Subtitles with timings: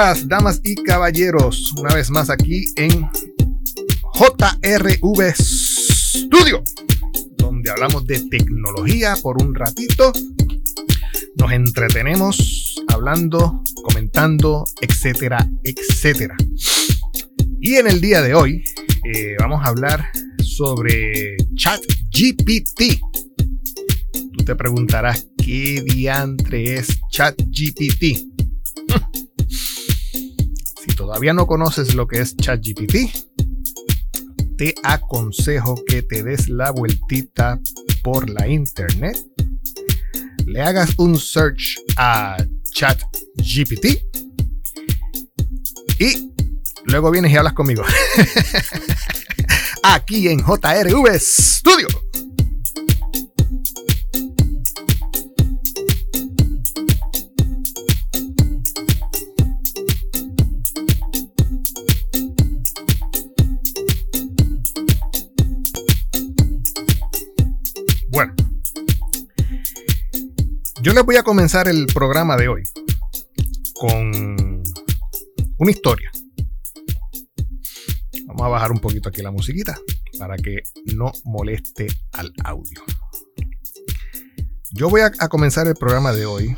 [0.00, 1.74] Damas y caballeros.
[1.76, 3.06] Una vez más aquí en
[4.14, 6.64] JRV Studio,
[7.36, 10.10] donde hablamos de tecnología por un ratito.
[11.36, 16.34] Nos entretenemos hablando, comentando, etcétera, etcétera.
[17.60, 18.64] Y en el día de hoy
[19.04, 20.06] eh, vamos a hablar
[20.42, 23.02] sobre ChatGPT.
[24.32, 28.29] Tú te preguntarás qué diantre es ChatGPT.
[31.10, 32.94] Todavía no conoces lo que es ChatGPT,
[34.56, 37.58] te aconsejo que te des la vueltita
[38.04, 39.18] por la internet,
[40.46, 42.36] le hagas un search a
[42.72, 43.86] ChatGPT
[45.98, 46.30] y
[46.84, 47.82] luego vienes y hablas conmigo.
[49.82, 51.88] Aquí en JRV Studio.
[70.90, 72.64] Yo les voy a comenzar el programa de hoy
[73.74, 74.64] con
[75.58, 76.10] una historia.
[78.26, 79.78] Vamos a bajar un poquito aquí la musiquita
[80.18, 80.64] para que
[80.96, 82.82] no moleste al audio.
[84.72, 86.56] Yo voy a, a comenzar el programa de hoy.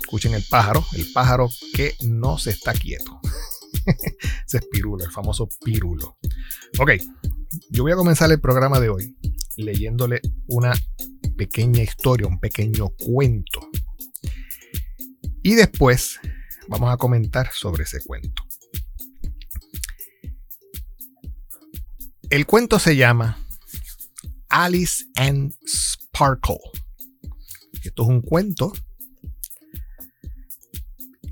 [0.00, 3.20] Escuchen el pájaro, el pájaro que no se está quieto.
[4.46, 6.16] Ese es pirulo, el famoso pirulo.
[6.78, 6.92] Ok,
[7.68, 9.18] yo voy a comenzar el programa de hoy
[9.58, 10.72] leyéndole una
[11.36, 13.70] pequeña historia, un pequeño cuento.
[15.42, 16.18] Y después
[16.68, 18.42] vamos a comentar sobre ese cuento.
[22.30, 23.38] El cuento se llama
[24.48, 26.58] Alice and Sparkle.
[27.84, 28.72] Esto es un cuento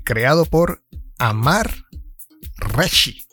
[0.05, 0.81] creado por
[1.17, 1.73] Amar
[2.57, 3.27] Reshi.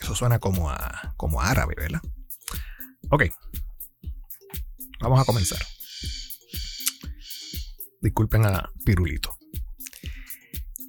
[0.00, 2.00] Eso suena como a, como árabe, ¿verdad?
[3.10, 3.24] Ok.
[5.00, 5.62] Vamos a comenzar.
[8.00, 9.36] Disculpen a Pirulito.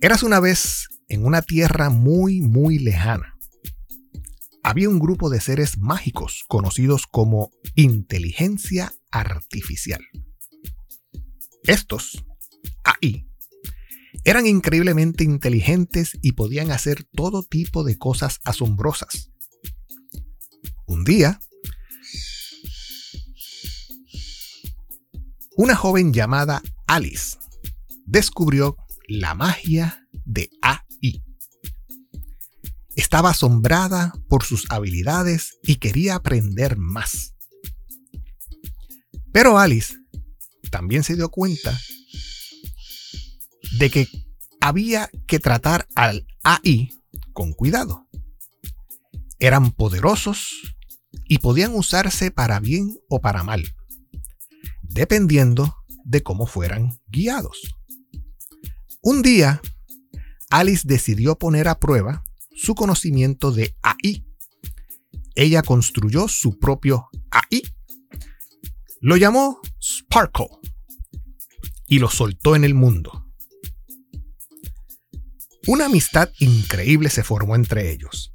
[0.02, 3.36] Eras una vez en una tierra muy, muy lejana.
[4.64, 10.02] Había un grupo de seres mágicos conocidos como inteligencia artificial.
[11.64, 12.26] Estos,
[12.84, 13.28] ahí,
[14.24, 19.32] eran increíblemente inteligentes y podían hacer todo tipo de cosas asombrosas.
[20.86, 21.40] Un día,
[25.58, 27.38] una joven llamada Alice
[28.06, 31.24] descubrió la magia de AI.
[32.96, 37.34] Estaba asombrada por sus habilidades y quería aprender más.
[39.34, 39.96] Pero Alice
[40.70, 41.78] también se dio cuenta
[43.80, 44.08] de que
[44.62, 46.94] había que tratar al AI
[47.34, 48.08] con cuidado.
[49.40, 50.50] Eran poderosos
[51.26, 53.77] y podían usarse para bien o para mal
[54.90, 57.76] dependiendo de cómo fueran guiados.
[59.02, 59.62] Un día,
[60.50, 62.24] Alice decidió poner a prueba
[62.56, 64.26] su conocimiento de AI.
[65.36, 67.62] Ella construyó su propio AI.
[69.02, 70.50] Lo llamó Sparkle
[71.88, 73.26] y lo soltó en el mundo.
[75.68, 78.34] Una amistad increíble se formó entre ellos.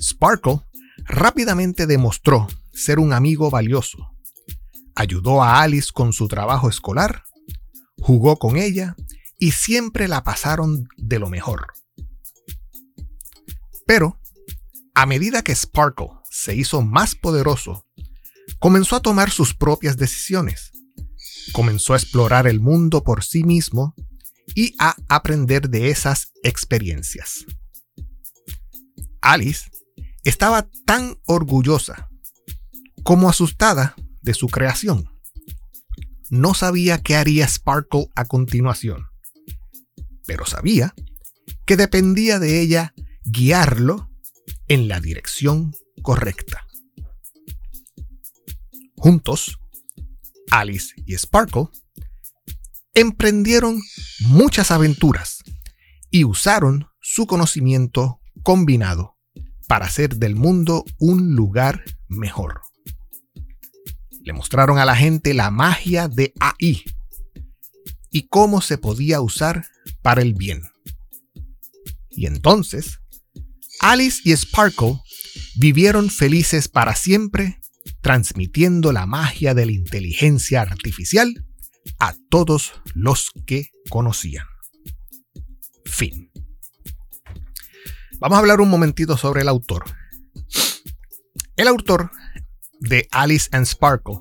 [0.00, 0.60] Sparkle
[1.04, 4.11] rápidamente demostró ser un amigo valioso
[4.94, 7.24] ayudó a Alice con su trabajo escolar,
[7.98, 8.96] jugó con ella
[9.38, 11.66] y siempre la pasaron de lo mejor.
[13.86, 14.20] Pero,
[14.94, 17.86] a medida que Sparkle se hizo más poderoso,
[18.58, 20.72] comenzó a tomar sus propias decisiones.
[21.52, 23.94] Comenzó a explorar el mundo por sí mismo
[24.54, 27.44] y a aprender de esas experiencias.
[29.20, 29.70] Alice
[30.24, 32.08] estaba tan orgullosa
[33.02, 35.08] como asustada de su creación.
[36.30, 39.06] No sabía qué haría Sparkle a continuación,
[40.26, 40.94] pero sabía
[41.66, 44.10] que dependía de ella guiarlo
[44.68, 46.66] en la dirección correcta.
[48.96, 49.58] Juntos,
[50.50, 51.68] Alice y Sparkle
[52.94, 53.82] emprendieron
[54.20, 55.42] muchas aventuras
[56.10, 59.16] y usaron su conocimiento combinado
[59.66, 62.60] para hacer del mundo un lugar mejor
[64.24, 66.84] le mostraron a la gente la magia de AI
[68.10, 69.66] y cómo se podía usar
[70.02, 70.62] para el bien.
[72.10, 73.00] Y entonces,
[73.80, 75.00] Alice y Sparkle
[75.56, 77.58] vivieron felices para siempre,
[78.00, 81.46] transmitiendo la magia de la inteligencia artificial
[81.98, 84.46] a todos los que conocían.
[85.84, 86.30] Fin.
[88.20, 89.84] Vamos a hablar un momentito sobre el autor.
[91.56, 92.10] El autor
[92.82, 94.20] de Alice and Sparkle.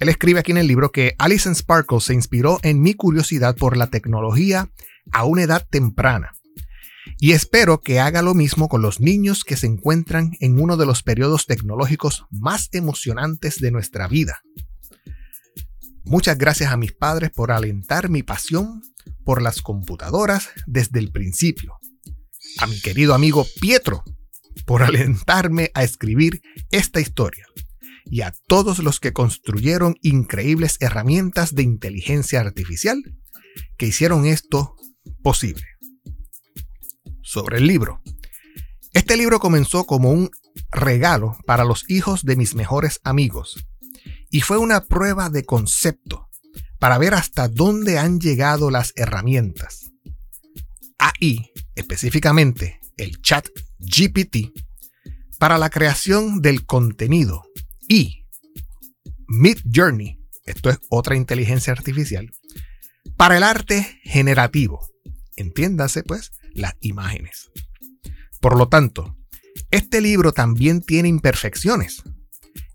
[0.00, 3.56] Él escribe aquí en el libro que Alice and Sparkle se inspiró en mi curiosidad
[3.56, 4.70] por la tecnología
[5.12, 6.32] a una edad temprana.
[7.18, 10.86] Y espero que haga lo mismo con los niños que se encuentran en uno de
[10.86, 14.42] los periodos tecnológicos más emocionantes de nuestra vida.
[16.04, 18.82] Muchas gracias a mis padres por alentar mi pasión
[19.24, 21.78] por las computadoras desde el principio
[22.58, 24.04] a mi querido amigo Pietro
[24.66, 27.46] por alentarme a escribir esta historia
[28.14, 33.02] y a todos los que construyeron increíbles herramientas de inteligencia artificial
[33.76, 34.76] que hicieron esto
[35.24, 35.64] posible.
[37.24, 38.00] Sobre el libro.
[38.92, 40.30] Este libro comenzó como un
[40.70, 43.66] regalo para los hijos de mis mejores amigos
[44.30, 46.28] y fue una prueba de concepto
[46.78, 49.90] para ver hasta dónde han llegado las herramientas.
[50.98, 53.48] AI específicamente el chat
[53.80, 54.52] GPT,
[55.40, 57.42] para la creación del contenido
[57.88, 58.26] y
[59.26, 62.30] Mid Journey, esto es otra inteligencia artificial,
[63.16, 64.86] para el arte generativo.
[65.36, 67.50] Entiéndase pues las imágenes.
[68.40, 69.16] Por lo tanto,
[69.70, 72.02] este libro también tiene imperfecciones,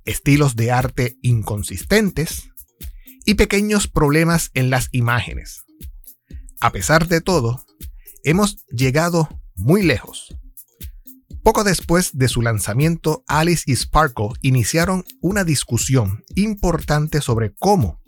[0.06, 2.50] estilos de arte inconsistentes
[3.26, 5.64] y pequeños problemas en las imágenes.
[6.60, 7.64] A pesar de todo,
[8.24, 10.36] hemos llegado muy lejos.
[11.44, 18.02] Poco después de su lanzamiento, Alice y Sparkle iniciaron una discusión importante sobre cómo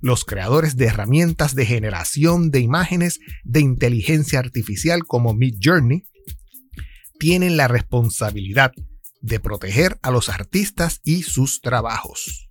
[0.00, 6.04] los creadores de herramientas de generación de imágenes de inteligencia artificial como Midjourney
[7.18, 8.72] tienen la responsabilidad
[9.20, 12.45] de proteger a los artistas y sus trabajos.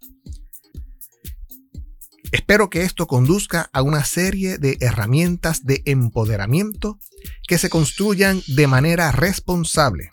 [2.35, 6.99] Espero que esto conduzca a una serie de herramientas de empoderamiento
[7.47, 10.11] que se construyan de manera responsable,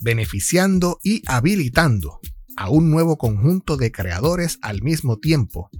[0.00, 2.20] beneficiando y habilitando
[2.56, 5.70] a un nuevo conjunto de creadores al mismo tiempo,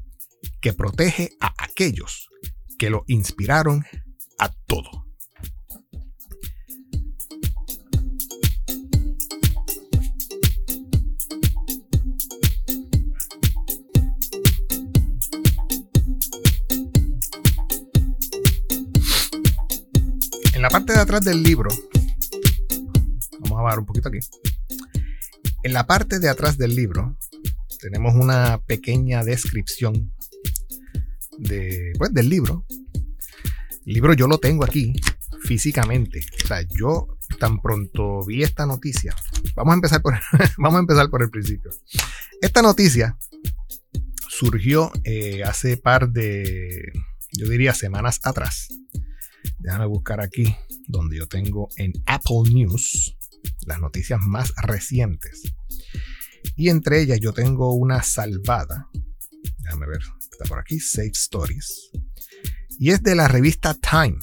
[0.60, 2.30] que protege a aquellos
[2.76, 3.84] que lo inspiraron
[4.40, 5.03] a todo.
[20.64, 21.69] La parte de atrás del libro,
[23.40, 24.19] vamos a ver un poquito aquí.
[25.62, 27.19] En la parte de atrás del libro
[27.81, 30.14] tenemos una pequeña descripción
[31.37, 32.64] de, pues, del libro.
[33.84, 34.94] El libro yo lo tengo aquí
[35.43, 36.25] físicamente.
[36.43, 39.14] O sea, yo tan pronto vi esta noticia.
[39.55, 40.19] Vamos a empezar por,
[40.56, 41.72] vamos a empezar por el principio.
[42.40, 43.19] Esta noticia
[44.31, 46.90] surgió eh, hace par de,
[47.32, 48.69] yo diría, semanas atrás.
[49.64, 50.55] Déjame buscar aquí
[50.88, 53.16] donde yo tengo en Apple News
[53.66, 55.54] las noticias más recientes.
[56.54, 58.90] Y entre ellas yo tengo una salvada.
[59.61, 61.90] Déjame ver, está por aquí, Safe Stories.
[62.78, 64.18] Y es de la revista Time.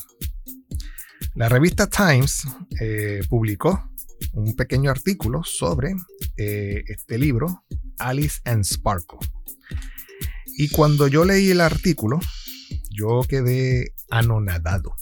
[1.34, 2.44] La revista Times
[2.80, 3.90] eh, publicó
[4.34, 5.96] un pequeño artículo sobre
[6.38, 7.66] eh, este libro,
[7.98, 9.18] Alice and Sparkle.
[10.56, 12.20] Y cuando yo leí el artículo,
[12.92, 14.96] yo quedé anonadado.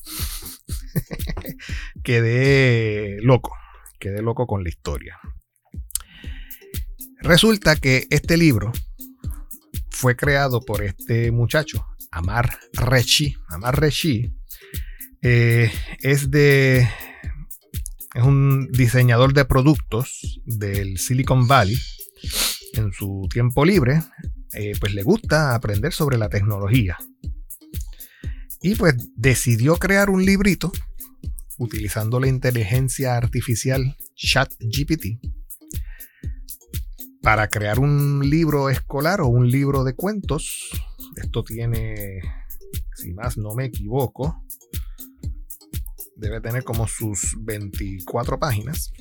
[2.04, 3.56] quedé loco,
[4.00, 5.20] quedé loco con la historia.
[7.22, 8.72] Resulta que este libro
[9.89, 13.36] fue creado por este muchacho, Amar Rechi.
[13.50, 14.34] Amar Rechi
[15.22, 16.88] eh, es de.
[18.16, 21.78] Es un diseñador de productos del Silicon Valley.
[22.74, 24.01] En su tiempo libre,
[24.54, 26.98] eh, pues le gusta aprender sobre la tecnología.
[28.62, 30.72] Y pues decidió crear un librito
[31.58, 35.20] utilizando la inteligencia artificial ChatGPT
[37.22, 40.70] para crear un libro escolar o un libro de cuentos.
[41.16, 42.20] Esto tiene,
[42.96, 44.44] si más no me equivoco,
[46.18, 48.92] debe tener como sus 24 páginas.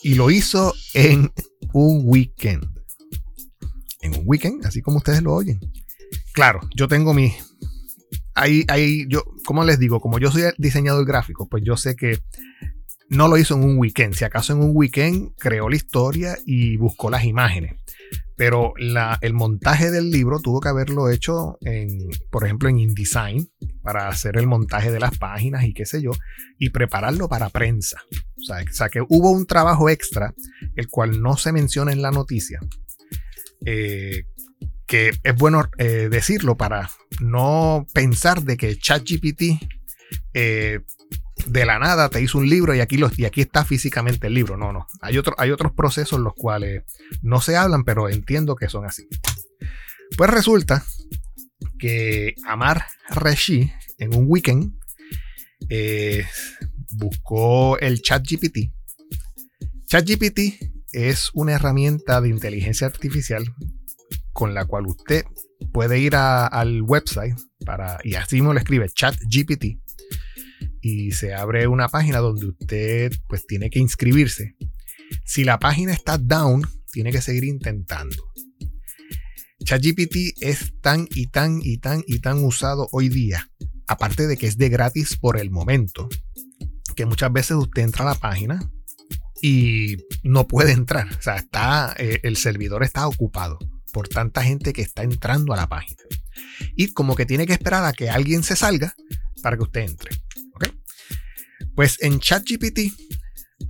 [0.00, 1.32] Y lo hizo en
[1.72, 2.66] un weekend.
[4.00, 5.60] En un weekend, así como ustedes lo oyen
[6.38, 7.34] claro, yo tengo mi.
[8.36, 12.16] Ahí, ahí, yo, como les digo, como yo soy diseñador gráfico, pues yo sé que
[13.10, 14.14] no lo hizo en un weekend.
[14.14, 17.74] Si acaso en un weekend creó la historia y buscó las imágenes.
[18.36, 23.50] Pero el montaje del libro tuvo que haberlo hecho, en, por ejemplo, en InDesign,
[23.82, 26.12] para hacer el montaje de las páginas y qué sé yo,
[26.56, 28.00] y prepararlo para prensa.
[28.12, 30.32] O sea, o sea que hubo un trabajo extra,
[30.76, 32.60] el cual no se menciona en la noticia,
[33.66, 34.22] eh,
[34.88, 36.90] que es bueno eh, decirlo para
[37.20, 39.42] no pensar de que ChatGPT
[40.32, 40.80] eh,
[41.46, 44.56] de la nada te hizo un libro y aquí, y aquí está físicamente el libro.
[44.56, 44.86] No, no.
[45.02, 46.84] Hay, otro, hay otros procesos los cuales
[47.22, 49.06] no se hablan, pero entiendo que son así.
[50.16, 50.84] Pues resulta
[51.78, 54.72] que Amar Reshi en un weekend
[55.68, 56.24] eh,
[56.92, 58.72] buscó el ChatGPT.
[59.86, 60.40] ChatGPT
[60.92, 63.54] es una herramienta de inteligencia artificial
[64.38, 65.24] con la cual usted
[65.72, 67.34] puede ir al website
[67.66, 69.80] para, y así me lo escribe ChatGPT
[70.80, 74.54] y se abre una página donde usted pues tiene que inscribirse.
[75.24, 78.14] Si la página está down, tiene que seguir intentando.
[79.64, 83.44] ChatGPT es tan y tan y tan y tan usado hoy día,
[83.88, 86.08] aparte de que es de gratis por el momento,
[86.94, 88.70] que muchas veces usted entra a la página
[89.42, 91.08] y no puede entrar.
[91.18, 93.58] O sea, está, eh, el servidor está ocupado
[93.98, 96.00] por tanta gente que está entrando a la página.
[96.76, 98.94] Y como que tiene que esperar a que alguien se salga
[99.42, 100.10] para que usted entre.
[101.74, 102.92] Pues en ChatGPT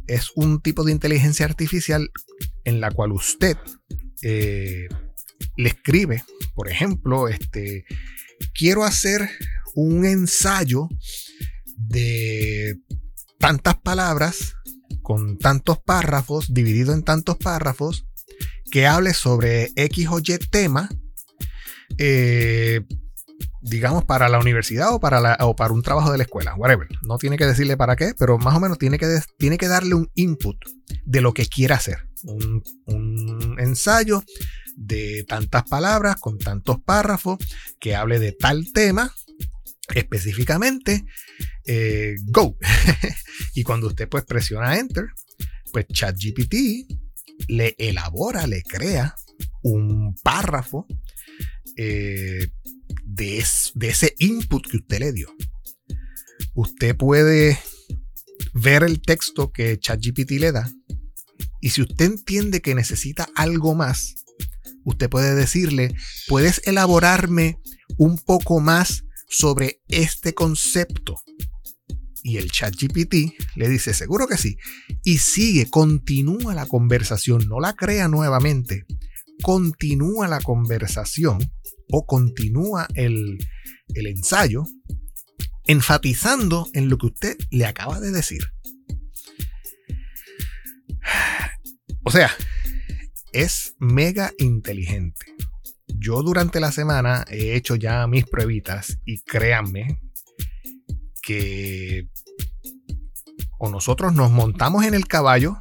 [0.07, 2.11] es un tipo de inteligencia artificial
[2.65, 3.57] en la cual usted
[4.21, 4.89] eh,
[5.57, 6.23] le escribe,
[6.55, 7.87] por ejemplo, este,
[8.53, 9.31] quiero hacer
[9.75, 10.91] un ensayo
[11.75, 12.77] de
[13.39, 14.57] tantas palabras
[15.01, 18.08] con tantos párrafos, dividido en tantos párrafos,
[18.71, 20.89] que hable sobre X o Y tema.
[21.99, 22.81] Eh,
[23.61, 26.89] digamos, para la universidad o para, para un trabajo de la escuela, whatever.
[27.03, 29.07] No tiene que decirle para qué, pero más o menos tiene que,
[29.39, 30.57] tiene que darle un input
[31.05, 32.09] de lo que quiera hacer.
[32.25, 32.63] Un,
[33.59, 34.23] ensayo
[34.77, 37.39] de tantas palabras, con tantos párrafos,
[37.81, 39.13] que hable de tal tema
[39.95, 41.05] específicamente.
[41.65, 42.57] Eh, go.
[43.55, 45.07] y cuando usted pues presiona enter,
[45.73, 46.55] pues ChatGPT
[47.47, 49.14] le elabora, le crea
[49.62, 50.87] un párrafo
[51.76, 52.49] eh,
[53.04, 55.33] de, ese input que usted le dio.
[56.54, 57.59] Usted puede
[58.52, 60.71] ver el texto que ChatGPT le da
[61.61, 64.14] y si usted entiende que necesita algo más,
[64.85, 65.95] usted puede decirle,
[66.28, 67.59] puedes elaborarme
[67.97, 71.16] un poco más sobre este concepto.
[72.23, 74.57] Y el ChatGPT le dice, seguro que sí.
[75.05, 78.85] Y sigue, continúa la conversación, no la crea nuevamente.
[79.43, 81.39] Continúa la conversación
[81.91, 83.39] o continúa el,
[83.95, 84.65] ensayo
[85.67, 88.43] enfatizando en lo que usted le acaba de decir.
[92.05, 92.31] O sea,
[93.33, 95.27] es mega inteligente.
[95.87, 100.01] Yo durante la semana he hecho ya mis pruebitas y créanme
[101.29, 102.09] que
[103.59, 105.59] o nosotros nos montamos en el caballo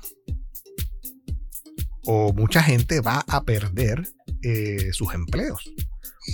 [2.06, 4.08] o mucha gente va a perder
[4.44, 5.70] eh, sus empleos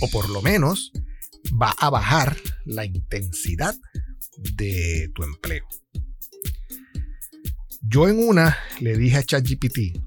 [0.02, 0.92] o por lo menos
[1.60, 3.74] va a bajar la intensidad
[4.54, 5.66] de tu empleo.
[7.82, 10.00] Yo en una le dije a ChatGPT,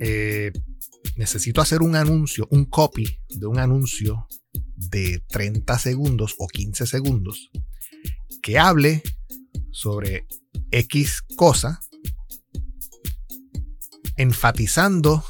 [0.00, 0.50] eh,
[1.14, 4.26] necesito hacer un anuncio, un copy de un anuncio
[4.74, 7.52] de 30 segundos o 15 segundos
[8.44, 9.02] que hable
[9.72, 10.26] sobre
[10.70, 11.80] X cosa,
[14.18, 15.24] enfatizando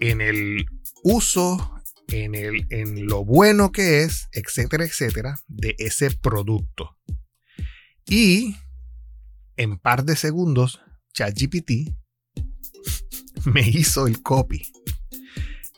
[0.00, 0.64] en el
[1.04, 1.74] uso
[2.08, 6.96] en, el, en lo bueno que es, etcétera, etcétera, de ese producto.
[8.06, 8.56] Y
[9.58, 10.80] en par de segundos,
[11.12, 11.92] ChatGPT
[13.44, 14.62] me hizo el copy.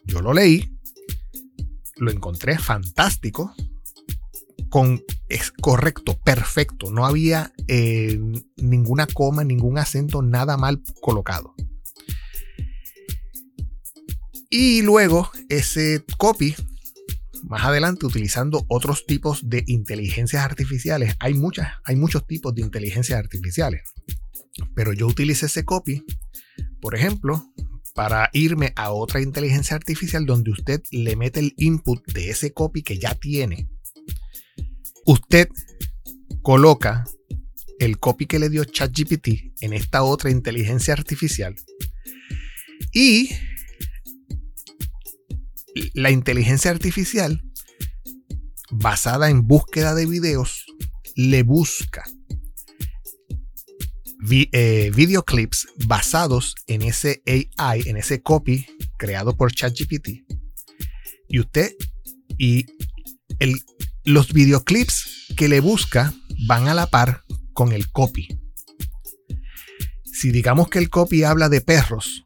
[0.05, 0.79] Yo lo leí,
[1.97, 3.57] lo encontré fantástico,
[4.69, 6.91] con, es correcto, perfecto.
[6.91, 8.21] No había eh,
[8.57, 11.55] ninguna coma, ningún acento, nada mal colocado.
[14.51, 16.57] Y luego ese copy,
[17.45, 23.19] más adelante utilizando otros tipos de inteligencias artificiales, hay, muchas, hay muchos tipos de inteligencias
[23.19, 23.83] artificiales,
[24.75, 26.05] pero yo utilicé ese copy,
[26.81, 27.47] por ejemplo,
[27.95, 32.83] para irme a otra inteligencia artificial donde usted le mete el input de ese copy
[32.83, 33.69] que ya tiene.
[35.11, 35.49] Usted
[36.41, 37.05] coloca
[37.81, 41.57] el copy que le dio ChatGPT en esta otra inteligencia artificial
[42.93, 43.29] y
[45.95, 47.43] la inteligencia artificial,
[48.71, 50.65] basada en búsqueda de videos,
[51.17, 52.05] le busca
[54.31, 57.21] eh, videoclips basados en ese
[57.57, 58.65] AI, en ese copy
[58.97, 60.23] creado por ChatGPT.
[61.27, 61.75] Y usted,
[62.39, 62.67] y
[64.05, 66.13] los videoclips que le busca
[66.47, 68.29] van a la par con el copy.
[70.05, 72.25] Si digamos que el copy habla de perros,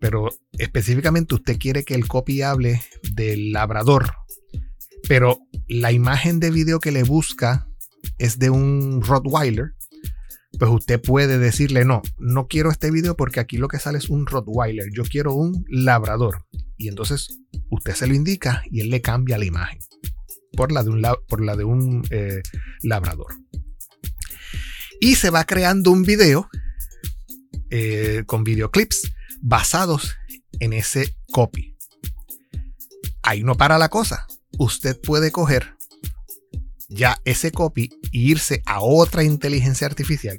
[0.00, 2.82] pero específicamente usted quiere que el copy hable
[3.14, 4.12] del labrador,
[5.08, 5.38] pero
[5.68, 7.68] la imagen de video que le busca
[8.18, 9.74] es de un Rottweiler,
[10.58, 14.08] pues usted puede decirle, no, no quiero este video porque aquí lo que sale es
[14.08, 16.44] un Rottweiler, yo quiero un labrador.
[16.76, 17.40] Y entonces
[17.70, 19.78] usted se lo indica y él le cambia la imagen
[20.56, 22.42] por la de un, por la de un eh,
[22.82, 23.34] labrador.
[25.00, 26.48] Y se va creando un video
[27.70, 30.14] eh, con videoclips basados
[30.60, 31.76] en ese copy.
[33.22, 34.26] Ahí no para la cosa.
[34.58, 35.74] Usted puede coger
[36.88, 40.38] ya ese copy e irse a otra inteligencia artificial,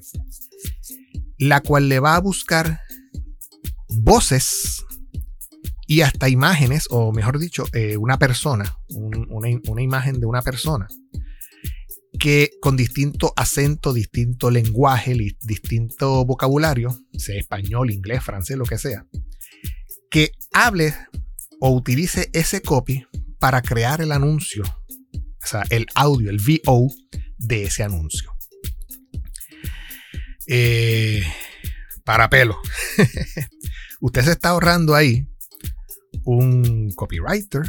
[1.38, 2.82] la cual le va a buscar
[3.90, 4.84] voces
[5.88, 10.88] y hasta imágenes, o mejor dicho, eh, una persona, una, imagen de una persona,
[12.20, 19.06] que con distinto acento, distinto lenguaje, distinto vocabulario, sea español, inglés, francés, lo que sea,
[20.10, 20.94] que hable
[21.60, 23.06] o utilice ese copy
[23.38, 26.90] para crear el anuncio, o sea, el audio, el VO
[27.38, 28.32] de ese anuncio.
[30.48, 31.24] Eh,
[32.04, 32.58] para pelo.
[34.00, 35.28] Usted se está ahorrando ahí
[36.26, 37.62] un copywriter,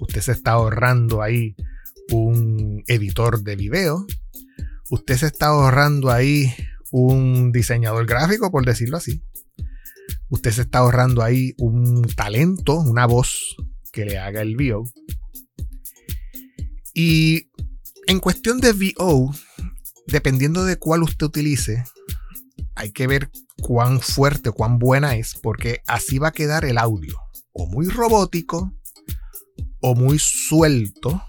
[0.00, 1.54] usted se está ahorrando ahí
[2.10, 4.06] un editor de video,
[4.90, 6.52] usted se está ahorrando ahí
[6.90, 9.22] un diseñador gráfico, por decirlo así.
[10.28, 13.56] Usted se está ahorrando ahí un talento, una voz
[13.92, 14.84] que le haga el VO.
[16.94, 17.50] Y
[18.06, 19.32] en cuestión de VO,
[20.08, 21.84] dependiendo de cuál usted utilice,
[22.74, 26.78] hay que ver cuán fuerte o cuán buena es, porque así va a quedar el
[26.78, 27.16] audio
[27.52, 28.72] o muy robótico
[29.80, 31.22] o muy suelto,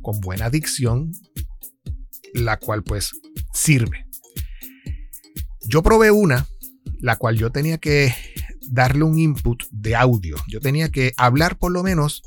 [0.00, 1.12] con buena dicción,
[2.34, 3.12] la cual pues
[3.52, 4.06] sirve.
[5.68, 6.46] Yo probé una,
[7.00, 8.14] la cual yo tenía que
[8.70, 10.36] darle un input de audio.
[10.48, 12.22] Yo tenía que hablar por lo menos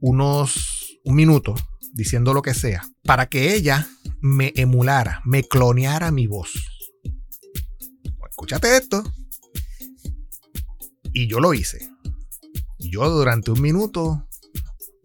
[0.00, 1.54] unos un minuto
[1.92, 3.88] diciendo lo que sea para que ella
[4.20, 6.50] me emulara, me cloneara mi voz.
[8.28, 9.02] Escúchate esto.
[11.12, 11.90] Y yo lo hice.
[12.78, 14.28] Yo durante un minuto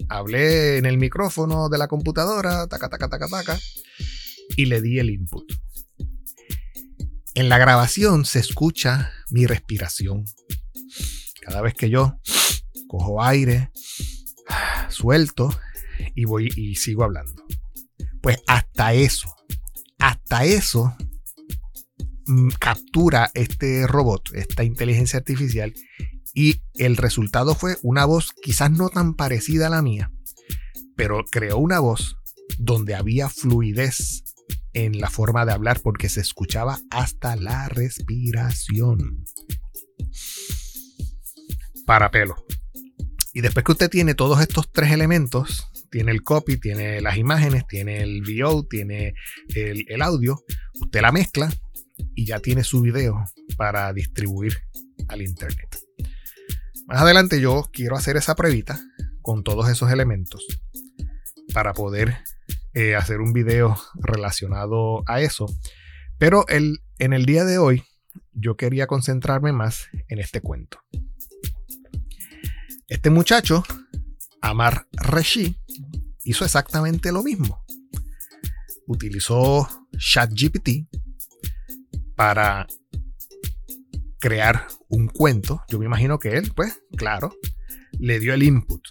[0.09, 3.59] hablé en el micrófono de la computadora, taca, taca, taca, taca,
[4.55, 5.51] y le di el input.
[7.35, 10.25] En la grabación se escucha mi respiración.
[11.41, 12.19] Cada vez que yo
[12.87, 13.71] cojo aire,
[14.89, 15.49] suelto
[16.15, 17.43] y voy y sigo hablando.
[18.21, 19.35] Pues hasta eso,
[19.97, 20.95] hasta eso
[22.27, 25.73] mm, captura este robot, esta inteligencia artificial
[26.33, 30.11] y el resultado fue una voz quizás no tan parecida a la mía,
[30.95, 32.17] pero creó una voz
[32.57, 34.23] donde había fluidez
[34.73, 39.23] en la forma de hablar porque se escuchaba hasta la respiración.
[41.85, 42.35] Para pelo.
[43.33, 47.65] Y después que usted tiene todos estos tres elementos, tiene el copy, tiene las imágenes,
[47.67, 49.13] tiene el VO, tiene
[49.55, 50.43] el, el audio,
[50.81, 51.51] usted la mezcla
[52.15, 53.23] y ya tiene su video
[53.57, 54.57] para distribuir
[55.07, 55.83] al internet.
[56.87, 58.79] Más adelante yo quiero hacer esa pruebita
[59.21, 60.45] con todos esos elementos
[61.53, 62.17] para poder
[62.73, 65.47] eh, hacer un video relacionado a eso.
[66.17, 67.83] Pero el, en el día de hoy
[68.33, 70.79] yo quería concentrarme más en este cuento.
[72.87, 73.63] Este muchacho,
[74.41, 75.57] Amar Reshi,
[76.23, 77.63] hizo exactamente lo mismo.
[78.87, 79.67] Utilizó
[79.97, 80.87] ChatGPT
[82.15, 82.67] para
[84.23, 85.61] crear un cuento.
[85.67, 87.35] Yo me imagino que él, pues, claro,
[87.99, 88.81] le dio el input.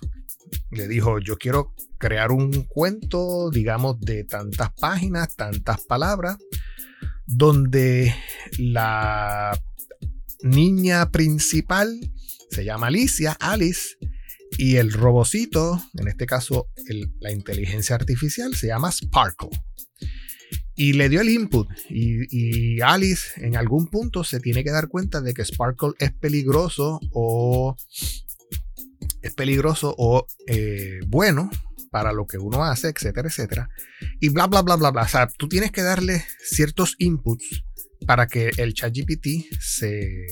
[0.71, 6.37] Le dijo, yo quiero crear un cuento, digamos, de tantas páginas, tantas palabras,
[7.27, 8.15] donde
[8.59, 9.59] la
[10.43, 11.99] niña principal
[12.51, 13.97] se llama Alicia, Alice,
[14.59, 16.69] y el robocito, en este caso
[17.21, 19.49] la inteligencia artificial, se llama Sparkle
[20.75, 21.69] y le dio el input.
[21.89, 27.01] Y, Alice en algún punto se tiene que dar cuenta de que Sparkle es peligroso
[27.13, 27.77] o
[29.23, 31.51] es peligroso o eh, bueno
[31.91, 33.69] para lo que uno hace, etcétera, etcétera.
[34.19, 35.03] Y bla, bla, bla, bla, bla.
[35.03, 37.65] O sea, tú tienes que darle ciertos inputs
[38.07, 40.27] para que el ChatGPT se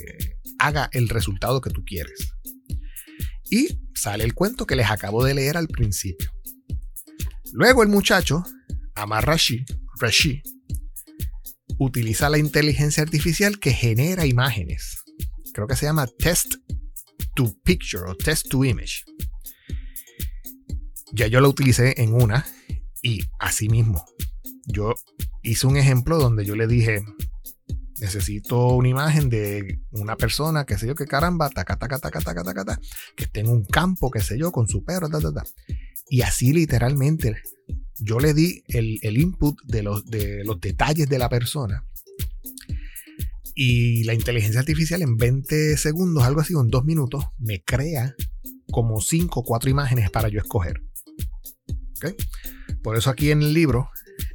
[0.59, 2.33] haga el resultado que tú quieres.
[3.51, 6.31] Y sale el cuento que les acabo de leer al principio.
[7.53, 8.45] Luego el muchacho,
[8.95, 9.65] Amarrashi,
[11.79, 15.03] Utiliza la inteligencia artificial que genera imágenes.
[15.53, 16.55] Creo que se llama Test
[17.35, 19.05] to Picture o Test to Image.
[21.13, 22.47] Ya yo lo utilicé en una
[23.03, 24.05] y así mismo.
[24.67, 24.95] Yo
[25.43, 27.03] hice un ejemplo donde yo le dije,
[28.01, 32.43] necesito una imagen de una persona, que sé yo, que caramba, taca, taca, taca, taca,
[32.43, 32.81] taca, taca,
[33.17, 35.45] que esté en un campo, qué sé yo, con su perro, ta, ta, ta.
[36.09, 37.37] Y así literalmente
[38.01, 41.87] yo le di el, el input de los, de los detalles de la persona.
[43.55, 48.15] Y la inteligencia artificial en 20 segundos, algo así, en dos minutos, me crea
[48.71, 50.83] como 5 o 4 imágenes para yo escoger.
[52.83, 53.91] Por eso aquí en el libro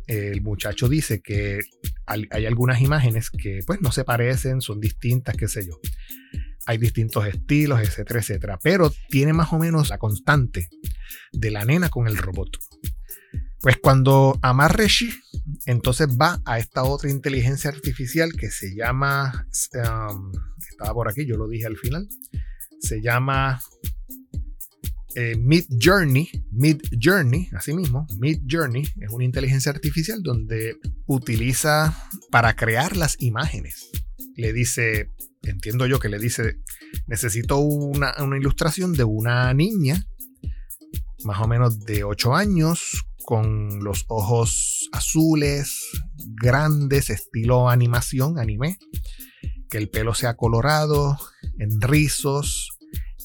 [0.07, 1.61] el muchacho dice que
[2.05, 5.79] hay algunas imágenes que pues no se parecen, son distintas, qué sé yo.
[6.67, 8.59] Hay distintos estilos, etcétera, etcétera.
[8.61, 10.69] Pero tiene más o menos la constante
[11.31, 12.57] de la nena con el robot.
[13.65, 15.09] Pues cuando Amar Reshi
[15.65, 20.31] entonces va a esta otra inteligencia artificial que se llama, um,
[20.69, 22.07] estaba por aquí, yo lo dije al final,
[22.79, 23.59] se llama
[25.15, 31.97] eh, Mid Journey, Mid Journey, así mismo, Mid Journey es una inteligencia artificial donde utiliza
[32.29, 33.89] para crear las imágenes.
[34.35, 35.09] Le dice,
[35.41, 36.59] entiendo yo que le dice,
[37.07, 40.05] necesito una, una ilustración de una niña,
[41.23, 45.81] más o menos de 8 años, con los ojos azules,
[46.35, 48.77] grandes, estilo animación, anime,
[49.69, 51.17] que el pelo sea colorado,
[51.57, 52.69] en rizos,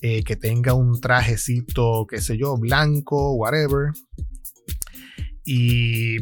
[0.00, 3.92] eh, que tenga un trajecito, qué sé yo, blanco, whatever,
[5.44, 6.16] y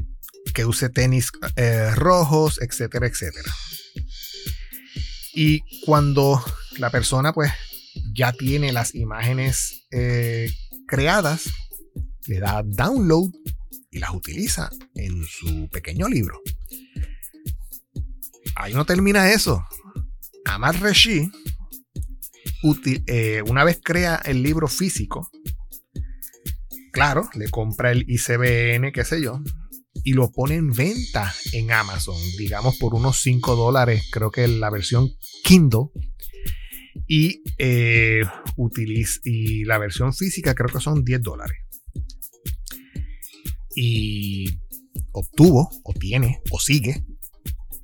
[0.52, 3.52] que use tenis eh, rojos, etcétera, etcétera.
[5.34, 6.42] Y cuando
[6.78, 7.52] la persona pues
[8.12, 10.50] ya tiene las imágenes eh,
[10.88, 11.44] creadas,
[12.26, 13.30] le da download
[13.90, 16.40] y las utiliza en su pequeño libro.
[18.56, 19.64] Ahí no termina eso.
[20.44, 21.30] Amar Reshi
[23.06, 25.30] eh, una vez crea el libro físico,
[26.92, 29.40] claro, le compra el ICBN, qué sé yo,
[30.02, 34.70] y lo pone en venta en Amazon, digamos por unos 5 dólares, creo que la
[34.70, 35.08] versión
[35.44, 35.90] Kindle.
[37.10, 38.22] Y, eh,
[39.24, 41.56] y la versión física creo que son 10 dólares.
[43.80, 44.58] Y
[45.12, 47.04] obtuvo, o tiene, o sigue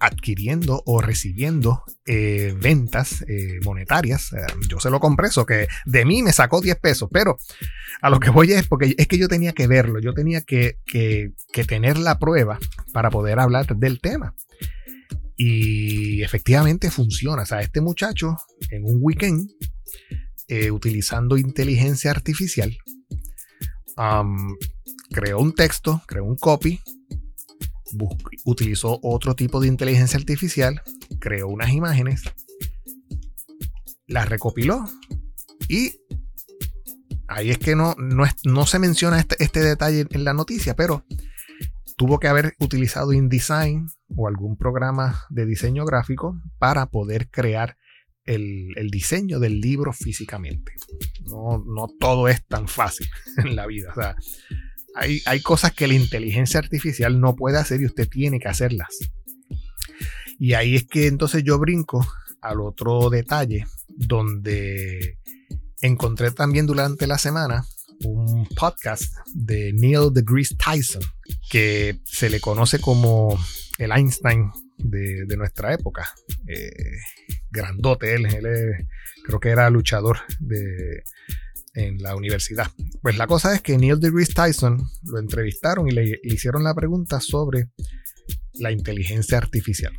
[0.00, 4.32] adquiriendo o recibiendo eh, ventas eh, monetarias.
[4.32, 7.38] Eh, yo se lo compré, eso que de mí me sacó 10 pesos, pero
[8.02, 10.78] a lo que voy es porque es que yo tenía que verlo, yo tenía que,
[11.68, 12.58] tener la prueba
[12.92, 14.34] para poder hablar del tema.
[15.36, 17.42] Y efectivamente funciona.
[17.42, 18.36] O sea, este muchacho
[18.70, 19.48] en un weekend,
[20.72, 22.76] utilizando inteligencia artificial,
[25.10, 26.80] creó un texto, creó un copy,
[28.44, 30.82] utilizó otro tipo de inteligencia artificial,
[31.20, 32.22] creó unas imágenes,
[34.06, 34.88] las recopiló
[35.68, 36.00] y
[37.28, 41.04] ahí es que no, no, se menciona este, este, detalle en la noticia, pero
[41.96, 47.76] tuvo que haber utilizado InDesign o algún programa de diseño gráfico para poder crear
[48.24, 50.72] el, diseño del libro físicamente.
[51.26, 53.06] No, no, todo es tan fácil
[53.38, 53.90] en la vida.
[53.90, 54.16] O sea,
[54.94, 58.96] hay, cosas que la inteligencia artificial no puede hacer y usted tiene que hacerlas.
[60.38, 62.06] Y ahí es que entonces yo brinco
[62.40, 65.18] al otro detalle donde
[65.80, 67.64] encontré también durante la semana
[68.04, 71.02] un podcast de Neil deGrasse Tyson,
[71.50, 73.38] que se le conoce como
[73.78, 76.08] el Einstein de, nuestra época.
[76.46, 76.70] Eh,
[77.50, 78.88] grandote, él, él
[79.24, 81.02] creo que era luchador de,
[81.74, 82.70] en la universidad.
[83.02, 87.20] Pues la cosa es que Neil deGrasse Tyson lo entrevistaron y le, hicieron la pregunta
[87.20, 87.70] sobre
[88.54, 89.92] la inteligencia artificial.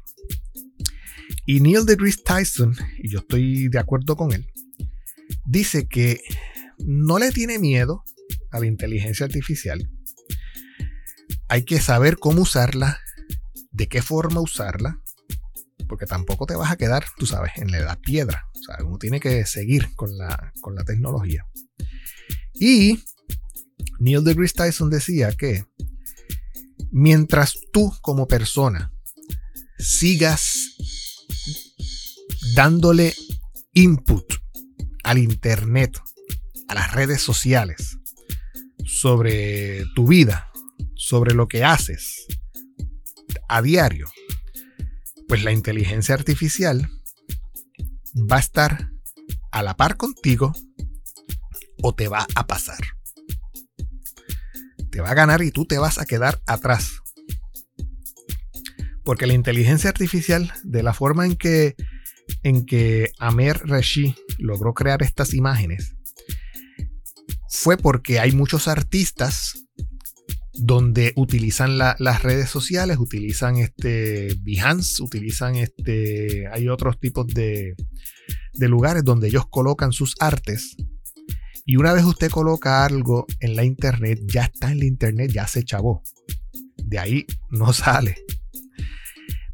[1.46, 4.48] Y Neil deGrasse Tyson, y yo estoy de acuerdo con él,
[5.46, 6.22] dice que
[6.80, 8.04] no le tiene miedo
[8.52, 9.90] a la inteligencia artificial.
[11.48, 13.00] Hay que saber cómo usarla,
[13.72, 15.00] de qué forma usarla,
[15.88, 18.48] porque tampoco te vas a quedar, tú sabes, en la edad piedra.
[18.54, 21.46] O sea, uno tiene que seguir con la, con la tecnología.
[22.60, 23.00] Y
[24.00, 25.66] Neil deGrasse Tyson decía que
[26.92, 28.92] mientras tú como persona
[29.78, 30.76] sigas
[32.56, 33.14] dándole
[33.74, 34.26] input
[35.04, 36.00] al Internet,
[36.68, 37.98] a las redes sociales,
[38.86, 40.52] sobre tu vida,
[40.96, 42.26] sobre lo que haces
[43.48, 44.10] a diario,
[45.28, 46.90] pues la inteligencia artificial
[48.16, 48.92] va a estar
[49.52, 50.54] a la par contigo
[51.86, 52.80] o te va a pasar.
[54.90, 57.00] Te va a ganar y tú te vas a quedar atrás.
[59.04, 61.76] Porque la inteligencia artificial, de la forma en que,
[62.42, 65.96] en que Amer Rashi logró crear estas imágenes,
[67.50, 69.54] fue porque hay muchos artistas
[70.54, 77.76] donde utilizan las redes sociales, utilizan este Behance, utilizan este, hay otros tipos de,
[78.54, 80.76] de lugares donde ellos colocan sus artes.
[81.66, 85.48] Y una vez usted coloca algo en la internet, ya está en la internet, ya
[85.48, 86.04] se chavó.
[86.78, 88.18] De ahí no sale.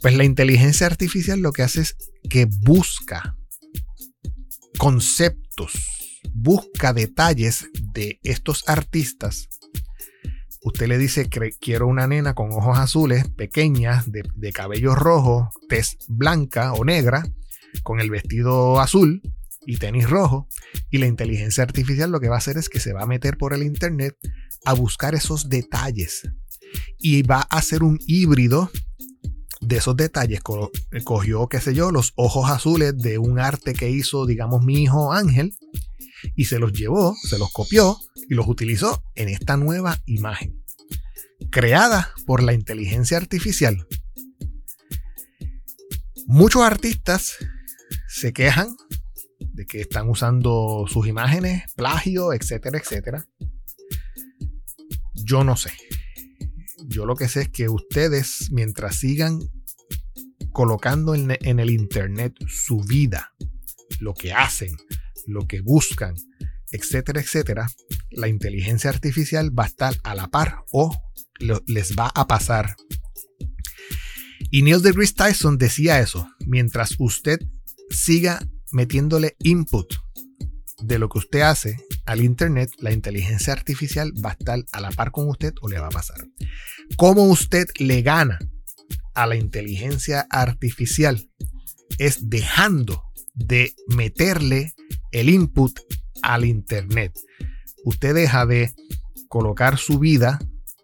[0.01, 1.95] Pues la inteligencia artificial lo que hace es
[2.29, 3.37] que busca
[4.77, 5.73] conceptos,
[6.33, 9.47] busca detalles de estos artistas
[10.61, 11.27] usted le dice
[11.59, 17.23] quiero una nena con ojos azules, pequeña, de, cabello rojo, tez blanca o negra,
[17.83, 19.21] con el vestido azul
[19.65, 20.47] y tenis rojo.
[20.89, 23.37] Y la inteligencia artificial lo que va a hacer es que se va a meter
[23.37, 24.17] por el internet
[24.65, 26.29] a buscar esos detalles.
[26.97, 28.71] Y va a hacer un híbrido
[29.61, 30.41] de esos detalles.
[31.03, 35.13] Cogió, qué sé yo, los ojos azules de un arte que hizo, digamos, mi hijo
[35.13, 35.53] Ángel
[36.35, 37.97] y se los llevó, se los copió
[38.29, 40.61] y los utilizó en esta nueva imagen,
[41.51, 43.87] creada por la inteligencia artificial.
[46.27, 47.37] Muchos artistas
[48.07, 48.75] se quejan
[49.53, 53.25] de que están usando sus imágenes, plagio, etcétera, etcétera.
[55.13, 55.71] Yo no sé.
[56.87, 59.39] Yo lo que sé es que ustedes, mientras sigan
[60.51, 63.33] colocando en, el Internet su vida,
[63.99, 64.75] lo que hacen,
[65.27, 66.15] lo que buscan,
[66.71, 67.69] etcétera, etcétera,
[68.09, 70.91] la inteligencia artificial va a estar a la par o
[71.39, 72.75] les va a pasar.
[74.49, 77.39] Y Neil deGrasse Tyson decía eso, mientras usted
[77.89, 79.93] siga metiéndole input
[80.81, 84.91] de lo que usted hace al Internet, la inteligencia artificial va a estar a la
[84.91, 86.25] par con usted o le va a pasar.
[86.97, 88.39] ¿Cómo usted le gana
[89.13, 91.29] a la inteligencia artificial?
[91.99, 93.03] Es dejando
[93.35, 94.73] de meterle
[95.11, 95.79] el input
[96.21, 97.13] al Internet.
[97.83, 98.73] Usted deja de
[99.27, 100.39] colocar su vida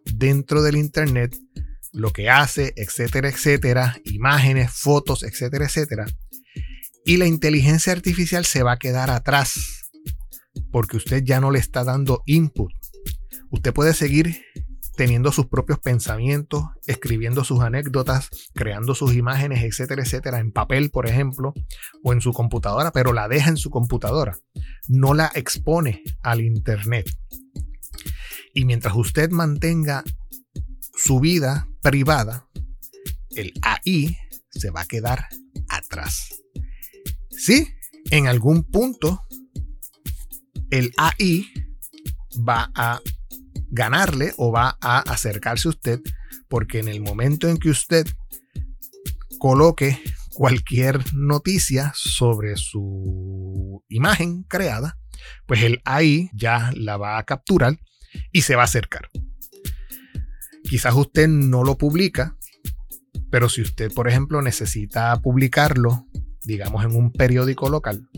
[0.05, 1.37] dentro del Internet,
[1.91, 6.05] lo que hace, etcétera, etcétera, imágenes, fotos, etcétera, etcétera.
[7.07, 9.89] Y la inteligencia artificial se va a quedar atrás
[10.73, 12.69] porque usted ya no le está dando input.
[13.49, 14.43] Usted puede seguir
[14.97, 21.07] teniendo sus propios pensamientos, escribiendo sus anécdotas, creando sus imágenes, etcétera, etcétera, en papel, por
[21.07, 21.53] ejemplo,
[22.03, 24.37] o en su computadora, pero la deja en su computadora,
[24.89, 27.09] no la expone al Internet.
[28.53, 30.03] Y mientras usted mantenga
[30.93, 32.49] su vida privada,
[33.29, 34.17] el AI
[34.49, 35.27] se va a quedar
[35.69, 36.37] atrás.
[37.37, 37.67] Sí,
[38.09, 39.23] en algún punto
[40.71, 41.45] el AI
[42.47, 42.99] va a
[43.69, 46.01] ganarle o va a acercarse a usted
[46.49, 48.07] porque en el momento en que usted
[49.39, 50.01] coloque
[50.33, 54.97] cualquier noticia sobre su imagen creada,
[55.45, 57.79] pues él ahí ya la va a capturar
[58.31, 59.09] y se va a acercar.
[60.63, 62.35] Quizás usted no lo publica,
[63.29, 66.07] pero si usted, por ejemplo, necesita publicarlo,
[66.47, 68.09] digamos, en un periódico local,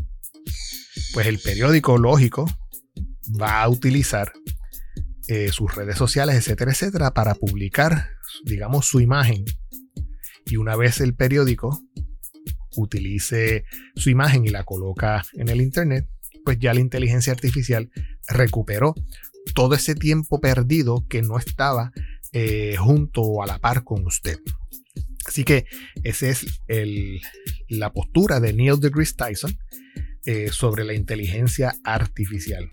[1.13, 2.45] pues el periódico lógico
[3.41, 4.31] va a utilizar
[5.27, 8.09] eh, sus redes sociales, etcétera, etcétera, para publicar,
[8.45, 9.45] digamos, su imagen.
[10.45, 11.81] Y una vez el periódico
[12.75, 13.65] utilice
[13.95, 16.07] su imagen y la coloca en el Internet,
[16.45, 17.91] pues ya la inteligencia artificial
[18.27, 18.93] recuperó
[19.55, 21.91] todo ese tiempo perdido que no estaba
[22.31, 24.37] eh, junto a la par con usted.
[25.29, 25.65] Así que
[26.03, 26.43] esa es
[27.67, 29.55] la postura de Neil deGrasse Tyson
[30.25, 32.67] eh, sobre la inteligencia artificial.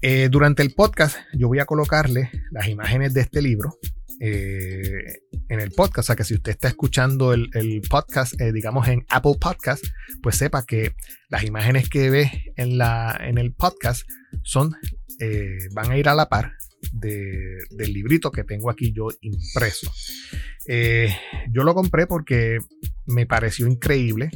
[0.00, 3.78] Eh, durante el podcast yo voy a colocarle las imágenes de este libro
[4.20, 5.98] eh, en el podcast.
[5.98, 9.84] O sea que si usted está escuchando el, podcast, eh, digamos en Apple Podcast,
[10.22, 10.94] pues sepa que
[11.28, 14.08] las imágenes que ve en, la, en el podcast
[14.44, 14.76] son,
[15.74, 16.52] van a ir a la par
[16.92, 19.90] del librito que tengo aquí yo impreso.
[20.66, 22.58] yo lo compré porque
[23.06, 24.30] me pareció increíble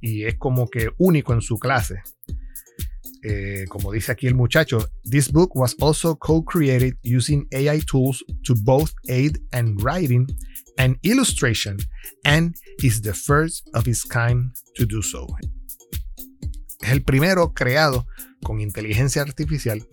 [0.00, 2.02] y es como que único en su clase.
[3.24, 8.54] Eh, como dice aquí el muchacho, this book was also co-created using AI tools to
[8.64, 10.26] both aid in writing
[10.76, 11.76] and illustration,
[12.24, 15.26] and is the first of its kind to do so.
[16.80, 18.06] Es el primero creado
[18.42, 19.86] con inteligencia artificial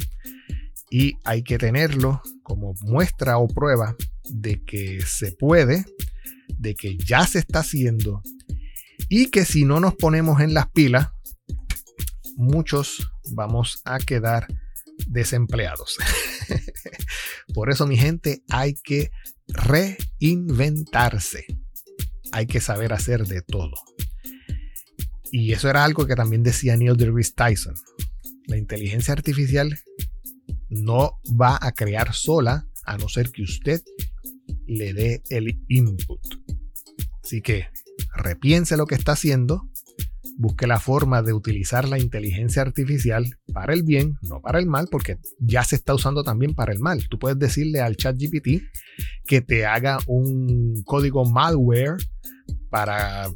[0.91, 3.95] y hay que tenerlo como muestra o prueba
[4.29, 5.85] de que se puede,
[6.57, 8.21] de que ya se está haciendo
[9.07, 11.09] y que si no nos ponemos en las pilas,
[12.35, 14.47] muchos vamos a quedar
[15.07, 15.97] desempleados.
[17.53, 19.11] Por eso, mi gente, hay que
[19.47, 21.45] reinventarse.
[22.31, 23.73] Hay que saber hacer de todo.
[25.31, 27.75] Y eso era algo que también decía Neil deGrasse Tyson.
[28.47, 29.79] La inteligencia artificial
[30.69, 33.81] no va a crear sola a no ser que usted
[34.67, 36.21] le dé el input.
[37.23, 37.67] Así que
[38.15, 39.69] repiense lo que está haciendo,
[40.37, 44.87] busque la forma de utilizar la inteligencia artificial para el bien, no para el mal,
[44.89, 47.07] porque ya se está usando también para el mal.
[47.09, 48.63] Tú puedes decirle al chat GPT
[49.25, 51.97] que te haga un código malware
[52.69, 53.29] para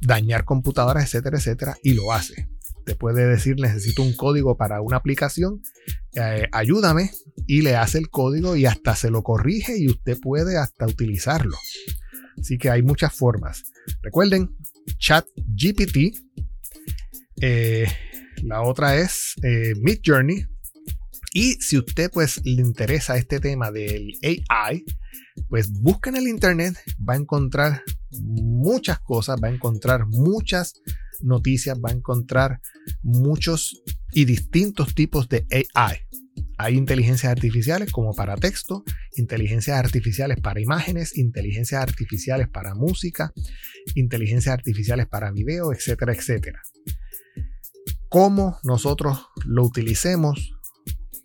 [0.00, 2.48] dañar computadoras, etcétera, etcétera, y lo hace.
[2.84, 5.62] Te puede decir, necesito un código para una aplicación,
[6.18, 7.10] eh, ayúdame,
[7.46, 11.56] y le hace el código y hasta se lo corrige y usted puede hasta utilizarlo.
[12.38, 13.64] Así que hay muchas formas.
[14.02, 14.54] Recuerden,
[14.98, 16.14] chat GPT.
[17.40, 17.86] Eh,
[18.42, 20.44] la otra es eh, Mid Journey.
[21.32, 24.84] Y si usted pues le interesa este tema del AI,
[25.48, 26.76] pues busca en el internet,
[27.08, 27.82] va a encontrar
[28.20, 30.74] muchas cosas, va a encontrar muchas
[31.20, 32.60] noticias, va a encontrar
[33.02, 35.98] muchos y distintos tipos de AI.
[36.56, 38.84] Hay inteligencias artificiales como para texto,
[39.16, 43.32] inteligencias artificiales para imágenes, inteligencias artificiales para música,
[43.94, 46.60] inteligencias artificiales para video, etcétera, etcétera.
[48.08, 50.58] Cómo nosotros lo utilicemos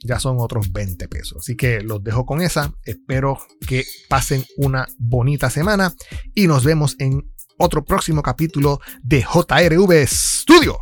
[0.04, 1.38] ya son otros 20 pesos.
[1.40, 2.74] Así que los dejo con esa.
[2.84, 5.94] Espero que pasen una bonita semana
[6.36, 7.33] y nos vemos en
[7.64, 10.78] otro próximo capítulo de JRV Studio.